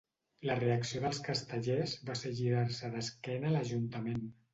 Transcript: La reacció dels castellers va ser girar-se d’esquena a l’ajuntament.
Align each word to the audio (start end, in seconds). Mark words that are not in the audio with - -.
La 0.49 0.53
reacció 0.59 1.01
dels 1.03 1.19
castellers 1.27 1.93
va 2.07 2.15
ser 2.21 2.31
girar-se 2.39 2.91
d’esquena 2.95 3.47
a 3.51 3.53
l’ajuntament. 3.57 4.25